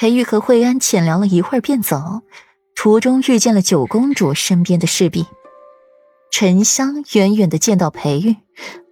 [0.00, 2.22] 裴玉和惠安浅聊了一会儿，便走。
[2.76, 5.26] 途中遇见了九公主身边的侍婢
[6.30, 8.36] 沉香，远远的见到裴玉，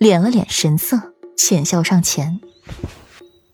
[0.01, 2.41] 敛了敛神色，浅笑上前：“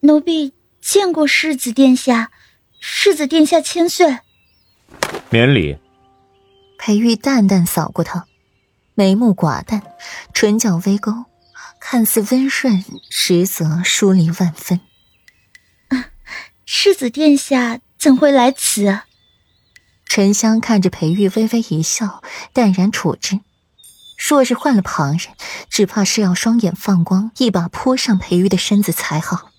[0.01, 2.31] 奴婢见过世子殿下，
[2.81, 4.21] 世子殿下千岁。”
[5.29, 5.77] 免礼。
[6.79, 8.25] 裴玉淡淡扫过他，
[8.95, 9.83] 眉目寡淡，
[10.33, 11.13] 唇角微勾，
[11.79, 14.81] 看似温顺，实则疏离万分。
[16.75, 19.01] 世子殿下怎会来此？
[20.07, 22.23] 沉香看着裴玉，微微一笑，
[22.55, 23.41] 淡然处之。
[24.17, 25.35] 若是换了旁人，
[25.69, 29.51] 只怕是要双眼放光，一把扑上裴玉的身子才好。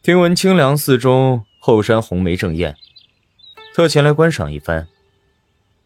[0.00, 2.76] 听闻清凉寺中后山红梅正艳，
[3.74, 4.86] 特前来观赏一番。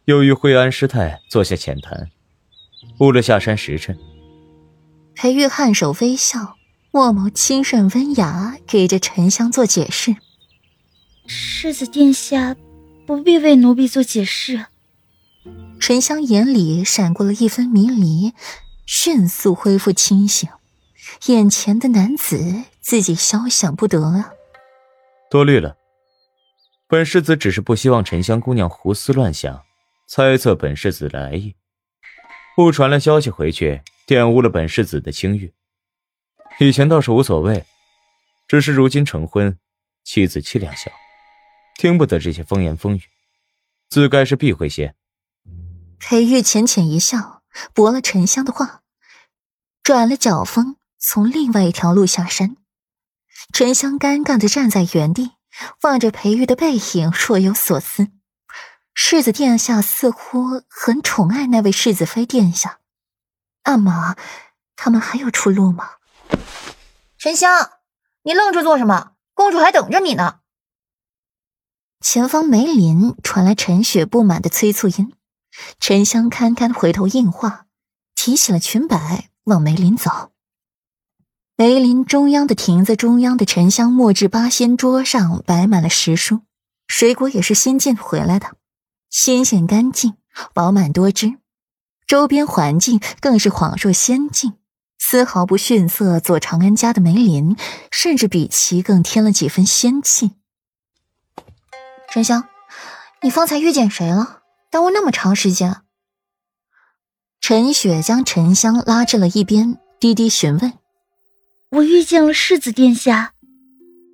[0.04, 2.10] 又与惠安师太坐下浅谈，
[3.00, 3.98] 误了下山时辰。
[5.14, 6.56] 裴玉颔首微笑，
[6.90, 10.14] 墨眸清顺温雅，给这沉香做解释。
[11.34, 12.54] 世子殿下，
[13.06, 14.66] 不必为奴婢做解释。
[15.80, 18.34] 沉香眼里闪过了一分迷离，
[18.84, 20.50] 迅速恢复清醒。
[21.26, 24.32] 眼前的男子，自己消想不得啊！
[25.30, 25.76] 多虑了，
[26.86, 29.62] 本世子只是不希望沉香姑娘胡思乱想，
[30.06, 31.54] 猜测本世子来意，
[32.58, 35.54] 误传了消息回去，玷污了本世子的清誉。
[36.60, 37.64] 以前倒是无所谓，
[38.46, 39.56] 只是如今成婚，
[40.04, 40.90] 妻子气量小。
[41.82, 43.02] 听不得这些风言风语，
[43.88, 44.94] 自该是避讳些。
[45.98, 47.42] 裴玉浅浅一笑，
[47.74, 48.82] 驳了沉香的话，
[49.82, 52.56] 转了脚风，从另外一条路下山。
[53.52, 55.32] 沉香尴尬的站在原地，
[55.80, 58.06] 望着裴玉的背影，若有所思。
[58.94, 62.78] 世子殿下似乎很宠爱那位世子妃殿下，
[63.64, 64.14] 那么
[64.76, 65.94] 他们还有出路吗？
[67.18, 67.72] 沉香，
[68.22, 69.14] 你愣着做什么？
[69.34, 70.41] 公主还等着你呢。
[72.02, 75.12] 前方梅林传来陈雪不满的催促音，
[75.78, 77.66] 沉香堪堪回头应话，
[78.16, 80.32] 提起了裙摆往梅林走。
[81.56, 86.40] 梅林中央的亭子中央的沉香墨制八仙桌上摆满了食蔬，
[86.88, 88.56] 水果也是新进回来的，
[89.08, 90.14] 新鲜干净，
[90.52, 91.38] 饱满多汁。
[92.08, 94.54] 周边环境更是恍若仙境，
[94.98, 97.56] 丝毫不逊色左长安家的梅林，
[97.92, 100.32] 甚至比其更添了几分仙气。
[102.12, 102.46] 沉香，
[103.22, 104.42] 你方才遇见谁了？
[104.70, 105.80] 耽误那么长时间。
[107.40, 110.74] 陈雪将沉香拉至了一边，低低询问
[111.72, 113.32] ：“我遇见了世子殿下。”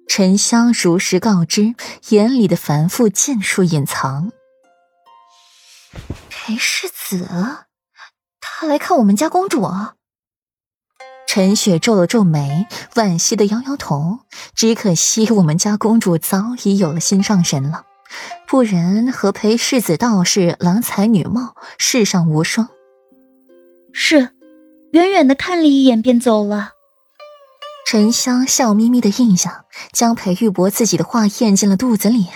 [0.07, 1.75] 沉香如实告知，
[2.11, 4.31] 眼里的繁复尽数隐藏。
[6.31, 7.27] 裴世子，
[8.41, 9.69] 他来看我们家公主。
[11.27, 14.21] 陈雪皱了皱眉，惋惜的摇摇头。
[14.55, 17.85] 只可惜我们家公主早已有了心上人了。
[18.47, 22.69] 不然和裴世子倒是郎才女貌，世上无双。
[23.93, 24.31] 是，
[24.93, 26.73] 远远的看了一眼便走了。
[27.87, 32.29] 沉香笑眯眯的应下，将裴玉博自己的话咽进了肚子里。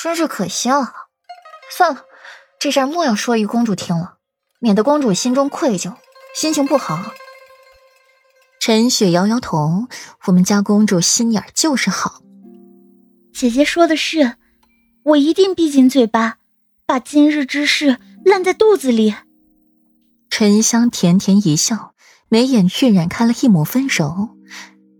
[0.00, 0.92] 真是可惜了。
[1.76, 2.04] 算了，
[2.58, 4.16] 这事儿莫要说与公主听了，
[4.58, 5.94] 免得公主心中愧疚，
[6.34, 7.12] 心情不好。
[8.60, 9.86] 陈雪摇摇头，
[10.26, 12.22] 我们家公主心眼就是好。
[13.38, 14.34] 姐姐说的是，
[15.04, 16.38] 我一定闭紧嘴巴，
[16.84, 19.14] 把今日之事烂在肚子里。
[20.28, 21.94] 沉香甜甜一笑，
[22.28, 24.30] 眉眼晕染开了一抹温柔。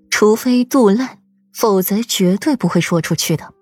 [0.09, 1.19] 除非肚烂，
[1.53, 3.53] 否则绝对不会说出去的。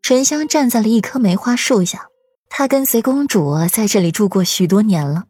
[0.00, 2.06] 沉香站在了一棵梅花树下，
[2.48, 5.24] 她跟随公主在这里住过许多年了，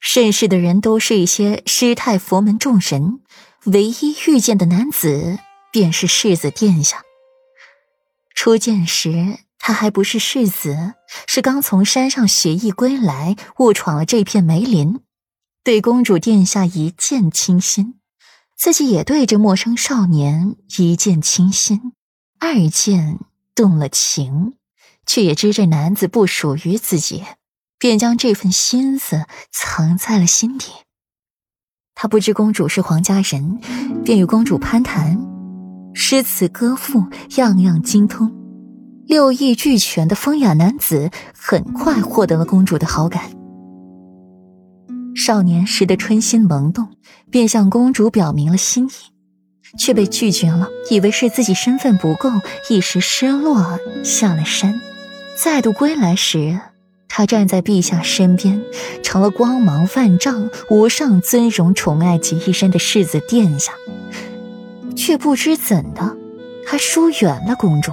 [0.00, 3.20] 认识的人都是一些师太、佛门众神，
[3.66, 5.38] 唯一遇见的男子
[5.70, 7.02] 便是世子殿下。
[8.44, 10.92] 初见时，他还不是世子，
[11.26, 15.00] 是刚从山上学艺归来，误闯了这片梅林，
[15.62, 17.94] 对公主殿下一见倾心，
[18.54, 21.94] 自己也对这陌生少年一见倾心，
[22.38, 23.18] 二见
[23.54, 24.52] 动了情，
[25.06, 27.24] 却也知这男子不属于自己，
[27.78, 30.70] 便将这份心思藏在了心底。
[31.94, 33.58] 他不知公主是皇家人，
[34.04, 35.33] 便与公主攀谈。
[35.96, 37.04] 诗词歌赋
[37.36, 38.30] 样样精通，
[39.06, 43.30] 六艺俱全的风雅男子很快获得了公主的好感。
[45.14, 46.88] 少年时的春心萌动，
[47.30, 48.90] 便向公主表明了心意，
[49.78, 50.68] 却被拒绝了。
[50.90, 52.28] 以为是自己身份不够，
[52.68, 54.80] 一时失落，下了山。
[55.36, 56.58] 再度归来时，
[57.08, 58.60] 他站在陛下身边，
[59.04, 63.72] 成了光芒万丈、无上尊荣、宠爱集一身的世子殿下。
[65.04, 66.16] 却不知怎的，
[66.66, 67.92] 还疏远了公主。